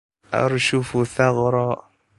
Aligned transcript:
أرشف 0.33 0.97
ثغرًا 1.15 1.89